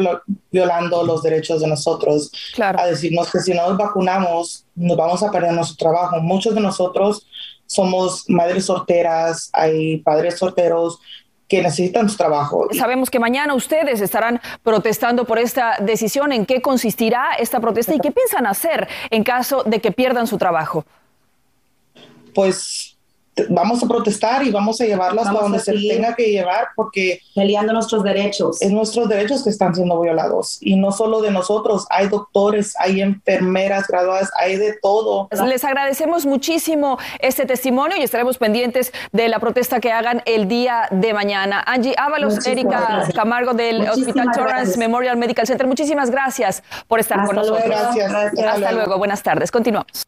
violando 0.51 1.03
los 1.03 1.23
derechos 1.23 1.61
de 1.61 1.67
nosotros. 1.67 2.31
Claro. 2.55 2.79
A 2.79 2.87
decirnos 2.87 3.31
que 3.31 3.39
si 3.39 3.53
no 3.53 3.69
nos 3.69 3.77
vacunamos, 3.77 4.65
nos 4.75 4.97
vamos 4.97 5.23
a 5.23 5.31
perder 5.31 5.53
nuestro 5.53 5.77
trabajo. 5.77 6.19
Muchos 6.19 6.53
de 6.53 6.61
nosotros 6.61 7.27
somos 7.65 8.29
madres 8.29 8.65
solteras, 8.65 9.49
hay 9.53 9.97
padres 9.97 10.37
solteros, 10.37 10.99
que 11.47 11.61
necesitan 11.61 12.09
su 12.09 12.17
trabajo. 12.17 12.67
Sabemos 12.71 13.09
que 13.09 13.19
mañana 13.19 13.53
ustedes 13.53 14.01
estarán 14.01 14.41
protestando 14.63 15.25
por 15.25 15.37
esta 15.37 15.77
decisión. 15.79 16.31
¿En 16.31 16.45
qué 16.45 16.61
consistirá 16.61 17.33
esta 17.37 17.59
protesta 17.59 17.93
y 17.93 17.99
qué 17.99 18.11
piensan 18.11 18.47
hacer 18.47 18.87
en 19.11 19.23
caso 19.23 19.63
de 19.63 19.79
que 19.79 19.91
pierdan 19.91 20.25
su 20.25 20.37
trabajo? 20.37 20.85
Pues 22.33 22.92
vamos 23.49 23.83
a 23.83 23.87
protestar 23.87 24.45
y 24.45 24.51
vamos 24.51 24.79
a 24.81 24.85
llevarlas 24.85 25.27
a 25.27 25.31
donde 25.31 25.59
se 25.59 25.73
tenga 25.73 26.15
que 26.15 26.29
llevar 26.29 26.67
porque 26.75 27.21
peleando 27.35 27.73
nuestros 27.73 28.03
derechos. 28.03 28.61
Es 28.61 28.71
nuestros 28.71 29.09
derechos 29.09 29.43
que 29.43 29.49
están 29.49 29.73
siendo 29.75 29.99
violados 29.99 30.57
y 30.61 30.75
no 30.75 30.91
solo 30.91 31.21
de 31.21 31.31
nosotros, 31.31 31.85
hay 31.89 32.07
doctores, 32.07 32.73
hay 32.79 33.01
enfermeras 33.01 33.87
graduadas, 33.87 34.31
hay 34.39 34.57
de 34.57 34.77
todo. 34.81 35.29
Les 35.45 35.63
agradecemos 35.63 36.25
muchísimo 36.25 36.97
este 37.19 37.45
testimonio 37.45 37.97
y 37.97 38.03
estaremos 38.03 38.37
pendientes 38.37 38.93
de 39.11 39.27
la 39.27 39.39
protesta 39.39 39.79
que 39.79 39.91
hagan 39.91 40.21
el 40.25 40.47
día 40.47 40.87
de 40.91 41.13
mañana. 41.13 41.63
Angie 41.65 41.95
Ábalos, 41.97 42.45
Erika 42.45 43.07
Camargo 43.15 43.53
del 43.53 43.89
Hospital 43.89 44.29
Torrance 44.33 44.77
Memorial 44.77 45.17
Medical 45.17 45.47
Center, 45.47 45.67
muchísimas 45.67 46.09
gracias 46.11 46.63
por 46.87 46.99
estar 46.99 47.25
con 47.25 47.35
nosotros. 47.35 47.63
Gracias. 47.65 48.13
Hasta, 48.13 48.71
luego, 48.71 48.97
buenas 48.97 49.23
tardes. 49.23 49.51
Continuamos. 49.51 50.05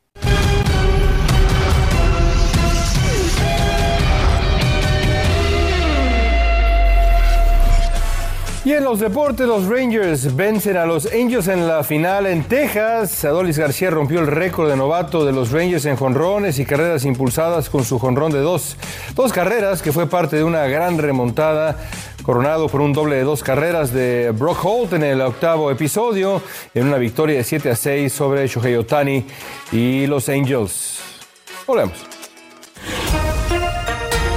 Y 8.65 8.74
en 8.74 8.84
los 8.84 9.00
deportes, 9.00 9.45
los 9.45 9.67
Rangers 9.67 10.36
vencen 10.36 10.75
a 10.75 10.88
los 10.88 11.05
Angels 11.05 11.48
en 11.50 11.67
la 11.67 11.84
final 11.84 12.25
en 12.25 12.43
Texas. 12.45 13.24
Adolis 13.24 13.60
García 13.60 13.91
rompió 13.91 14.19
el 14.19 14.25
récord 14.25 14.67
de 14.67 14.75
novato 14.75 15.24
de 15.24 15.31
los 15.31 15.51
Rangers 15.51 15.86
en 15.86 15.95
jonrones 15.95 16.57
y 16.57 16.65
carreras 16.65 17.05
impulsadas 17.05 17.69
con 17.69 17.86
su 17.86 18.00
jonrón 18.00 18.31
de 18.31 18.39
dos, 18.39 18.75
dos 19.13 19.31
carreras, 19.31 19.84
que 19.84 19.91
fue 19.91 20.10
parte 20.10 20.38
de 20.38 20.43
una 20.43 20.65
gran 20.65 20.98
remontada, 20.98 21.77
coronado 22.24 22.67
por 22.67 22.81
un 22.81 22.91
doble 22.91 23.17
de 23.17 23.24
dos 23.24 23.43
carreras 23.43 23.93
de 23.93 24.31
Brock 24.31 24.65
Holt 24.65 24.93
en 24.93 25.03
el 25.03 25.22
octavo 25.22 25.69
episodio, 25.69 26.41
en 26.74 26.88
una 26.88 26.98
victoria 26.98 27.38
de 27.38 27.43
7 27.43 27.69
a 27.69 27.75
6 27.75 28.12
sobre 28.12 28.48
Shohei 28.48 28.77
Otani 28.77 29.27
y 29.74 30.07
los 30.07 30.27
Angels. 30.27 31.01
Volvemos. 31.67 32.14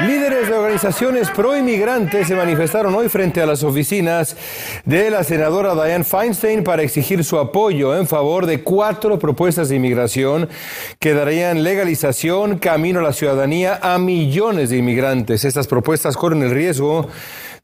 Líderes 0.00 0.48
de 0.48 0.52
organizaciones 0.52 1.30
pro 1.30 1.56
inmigrantes 1.56 2.28
se 2.28 2.34
manifestaron 2.34 2.94
hoy 2.94 3.08
frente 3.08 3.40
a 3.40 3.46
las 3.46 3.62
oficinas 3.62 4.36
de 4.84 5.08
la 5.08 5.24
senadora 5.24 5.74
Dianne 5.74 6.04
Feinstein 6.04 6.62
para 6.62 6.82
exigir 6.82 7.24
su 7.24 7.38
apoyo 7.38 7.96
en 7.96 8.06
favor 8.06 8.44
de 8.44 8.62
cuatro 8.62 9.18
propuestas 9.18 9.70
de 9.70 9.76
inmigración 9.76 10.50
que 10.98 11.14
darían 11.14 11.64
legalización, 11.64 12.58
camino 12.58 13.00
a 13.00 13.04
la 13.04 13.14
ciudadanía 13.14 13.78
a 13.80 13.96
millones 13.96 14.68
de 14.68 14.76
inmigrantes. 14.76 15.46
Estas 15.46 15.66
propuestas 15.66 16.18
corren 16.18 16.42
el 16.42 16.50
riesgo 16.50 17.08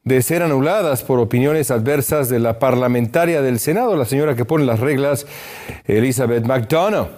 de 0.03 0.23
ser 0.23 0.41
anuladas 0.41 1.03
por 1.03 1.19
opiniones 1.19 1.69
adversas 1.69 2.29
de 2.29 2.39
la 2.39 2.57
parlamentaria 2.57 3.43
del 3.43 3.59
Senado, 3.59 3.95
la 3.95 4.05
señora 4.05 4.35
que 4.35 4.43
pone 4.43 4.65
las 4.65 4.79
reglas, 4.79 5.27
Elizabeth 5.85 6.45
McDonough. 6.45 7.09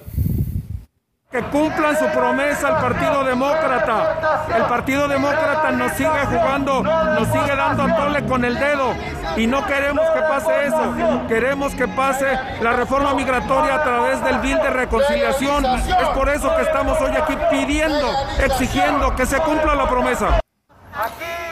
Que 1.35 1.43
cumplan 1.47 1.99
su 1.99 2.05
promesa 2.11 2.69
al 2.69 2.81
Partido 2.81 3.25
Demócrata. 3.25 4.47
El 4.55 4.63
Partido 4.67 5.05
Demócrata 5.05 5.69
nos 5.71 5.91
sigue 5.91 6.25
jugando, 6.27 6.81
nos 6.81 7.27
sigue 7.27 7.53
dando 7.53 7.83
a 7.83 7.95
tole 7.97 8.25
con 8.25 8.45
el 8.45 8.57
dedo 8.57 8.93
y 9.35 9.45
no 9.45 9.65
queremos 9.65 10.09
que 10.11 10.21
pase 10.21 10.67
eso. 10.67 11.27
Queremos 11.27 11.75
que 11.75 11.89
pase 11.89 12.39
la 12.61 12.71
reforma 12.71 13.13
migratoria 13.15 13.75
a 13.75 13.83
través 13.83 14.23
del 14.23 14.39
bill 14.39 14.59
de 14.59 14.69
reconciliación. 14.69 15.65
Es 15.65 16.07
por 16.15 16.29
eso 16.29 16.55
que 16.55 16.61
estamos 16.61 17.01
hoy 17.01 17.11
aquí 17.17 17.37
pidiendo, 17.51 18.13
exigiendo 18.39 19.13
que 19.17 19.25
se 19.25 19.37
cumpla 19.39 19.75
la 19.75 19.89
promesa. 19.89 20.39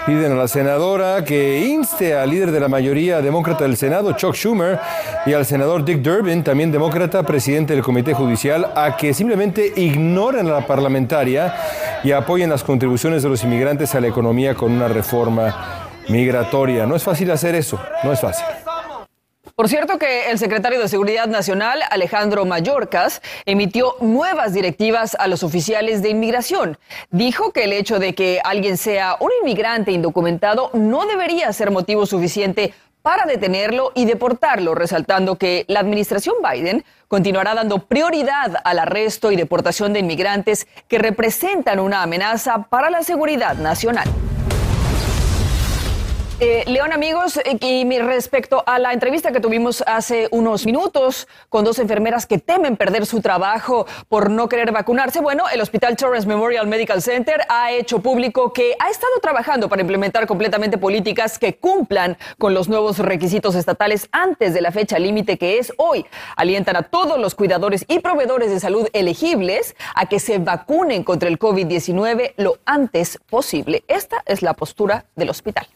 Piden 0.05 0.33
a 0.33 0.35
la 0.35 0.49
senadora 0.49 1.23
que 1.23 1.65
inste 1.65 2.13
al 2.13 2.29
líder 2.29 2.51
de 2.51 2.59
la 2.59 2.67
mayoría 2.67 3.21
demócrata 3.21 3.63
del 3.63 3.77
Senado, 3.77 4.11
Chuck 4.11 4.35
Schumer, 4.35 4.77
y 5.25 5.31
al 5.31 5.45
senador 5.45 5.85
Dick 5.85 5.99
Durbin, 5.99 6.43
también 6.43 6.73
demócrata, 6.73 7.23
presidente 7.23 7.73
del 7.73 7.83
Comité 7.83 8.13
Judicial, 8.13 8.69
a 8.75 8.97
que 8.97 9.13
simplemente 9.13 9.71
ignoren 9.77 10.47
a 10.47 10.51
la 10.51 10.67
parlamentaria 10.67 11.55
y 12.03 12.11
apoyen 12.11 12.49
las 12.49 12.65
contribuciones 12.65 13.23
de 13.23 13.29
los 13.29 13.45
inmigrantes 13.45 13.95
a 13.95 14.01
la 14.01 14.07
economía 14.07 14.55
con 14.55 14.73
una 14.73 14.89
reforma 14.89 15.89
migratoria. 16.09 16.85
No 16.85 16.97
es 16.97 17.03
fácil 17.03 17.31
hacer 17.31 17.55
eso, 17.55 17.79
no 18.03 18.11
es 18.11 18.19
fácil. 18.19 18.45
Por 19.55 19.69
cierto 19.69 19.99
que 19.99 20.31
el 20.31 20.39
secretario 20.39 20.79
de 20.79 20.87
Seguridad 20.87 21.27
Nacional, 21.27 21.81
Alejandro 21.91 22.43
Mayorkas, 22.43 23.21
emitió 23.45 23.95
nuevas 24.01 24.51
directivas 24.51 25.15
a 25.19 25.27
los 25.27 25.43
oficiales 25.43 26.01
de 26.01 26.09
inmigración. 26.09 26.79
Dijo 27.11 27.53
que 27.53 27.65
el 27.65 27.73
hecho 27.73 27.99
de 27.99 28.15
que 28.15 28.41
alguien 28.43 28.77
sea 28.77 29.15
un 29.19 29.29
inmigrante 29.41 29.91
indocumentado 29.91 30.71
no 30.73 31.05
debería 31.05 31.53
ser 31.53 31.69
motivo 31.69 32.07
suficiente 32.07 32.73
para 33.03 33.27
detenerlo 33.27 33.91
y 33.93 34.05
deportarlo, 34.05 34.73
resaltando 34.73 35.35
que 35.35 35.65
la 35.67 35.81
administración 35.81 36.33
Biden 36.41 36.83
continuará 37.07 37.53
dando 37.53 37.77
prioridad 37.77 38.55
al 38.63 38.79
arresto 38.79 39.31
y 39.31 39.35
deportación 39.35 39.93
de 39.93 39.99
inmigrantes 39.99 40.65
que 40.87 40.97
representan 40.97 41.79
una 41.79 42.01
amenaza 42.01 42.63
para 42.71 42.89
la 42.89 43.03
seguridad 43.03 43.53
nacional. 43.57 44.09
Eh, 46.39 46.63
León, 46.65 46.91
amigos, 46.91 47.37
eh, 47.37 47.57
y 47.61 47.99
respecto 47.99 48.63
a 48.65 48.79
la 48.79 48.91
entrevista 48.91 49.31
que 49.31 49.39
tuvimos 49.39 49.83
hace 49.85 50.27
unos 50.31 50.65
minutos 50.65 51.27
con 51.47 51.63
dos 51.63 51.77
enfermeras 51.77 52.25
que 52.25 52.39
temen 52.39 52.75
perder 52.75 53.05
su 53.05 53.21
trabajo 53.21 53.85
por 54.09 54.31
no 54.31 54.49
querer 54.49 54.71
vacunarse, 54.71 55.21
bueno, 55.21 55.43
el 55.53 55.61
Hospital 55.61 55.95
Torrance 55.95 56.27
Memorial 56.27 56.65
Medical 56.65 57.03
Center 57.03 57.41
ha 57.49 57.71
hecho 57.71 57.99
público 57.99 58.51
que 58.51 58.75
ha 58.79 58.89
estado 58.89 59.13
trabajando 59.21 59.69
para 59.69 59.83
implementar 59.83 60.25
completamente 60.25 60.79
políticas 60.79 61.37
que 61.37 61.55
cumplan 61.55 62.17
con 62.39 62.55
los 62.55 62.67
nuevos 62.67 62.97
requisitos 62.97 63.53
estatales 63.53 64.09
antes 64.11 64.55
de 64.55 64.61
la 64.61 64.71
fecha 64.71 64.97
límite 64.97 65.37
que 65.37 65.59
es 65.59 65.71
hoy. 65.77 66.03
Alientan 66.35 66.75
a 66.75 66.81
todos 66.81 67.19
los 67.19 67.35
cuidadores 67.35 67.85
y 67.87 67.99
proveedores 67.99 68.49
de 68.49 68.59
salud 68.59 68.87
elegibles 68.93 69.75
a 69.93 70.07
que 70.07 70.19
se 70.19 70.39
vacunen 70.39 71.03
contra 71.03 71.29
el 71.29 71.37
COVID-19 71.37 72.33
lo 72.37 72.57
antes 72.65 73.19
posible. 73.29 73.83
Esta 73.87 74.23
es 74.25 74.41
la 74.41 74.55
postura 74.55 75.05
del 75.15 75.29
hospital. 75.29 75.67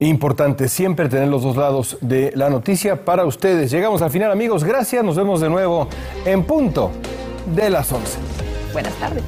Importante 0.00 0.68
siempre 0.68 1.08
tener 1.08 1.28
los 1.28 1.42
dos 1.42 1.56
lados 1.56 1.98
de 2.00 2.32
la 2.34 2.50
noticia 2.50 3.04
para 3.04 3.24
ustedes. 3.24 3.70
Llegamos 3.70 4.02
al 4.02 4.10
final, 4.10 4.30
amigos. 4.32 4.64
Gracias. 4.64 5.04
Nos 5.04 5.16
vemos 5.16 5.40
de 5.40 5.48
nuevo 5.48 5.88
en 6.24 6.44
punto 6.44 6.90
de 7.54 7.70
las 7.70 7.90
11. 7.92 8.18
Buenas 8.72 8.94
tardes. 8.94 9.22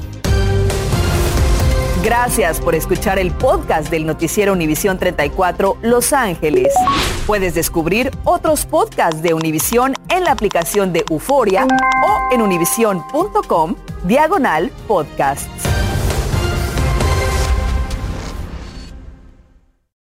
Gracias 2.07 2.61
por 2.61 2.77
escuchar 2.77 3.19
el 3.19 3.33
podcast 3.33 3.91
del 3.91 4.07
noticiero 4.07 4.53
Univisión 4.53 4.97
34 4.97 5.79
Los 5.83 6.13
Ángeles. 6.13 6.73
Puedes 7.27 7.55
descubrir 7.55 8.13
otros 8.23 8.65
podcasts 8.65 9.23
de 9.23 9.35
Univisión 9.35 9.95
en 10.09 10.23
la 10.23 10.31
aplicación 10.31 10.93
de 10.93 11.05
Euforia 11.11 11.67
o 11.67 12.33
en 12.33 12.43
univision.com 12.43 13.75
diagonal 14.05 14.71
podcasts. 14.87 15.76